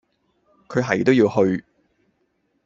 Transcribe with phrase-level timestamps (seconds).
[0.67, 1.63] 佢係都要去